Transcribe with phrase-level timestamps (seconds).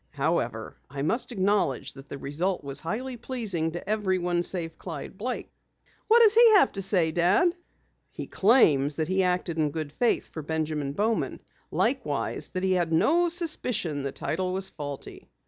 [0.13, 5.51] However, I must acknowledge the result was highly pleasing to everyone save Clyde Blake."
[6.07, 7.55] "What does he have to say, Dad?"
[8.09, 11.39] "He claims that he acted in good faith for Benjamin Bowman.
[11.69, 15.29] Likewise, that he had no suspicion the title was faulty."